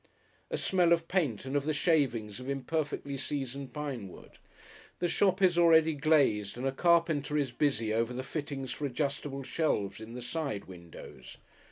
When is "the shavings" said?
1.65-2.39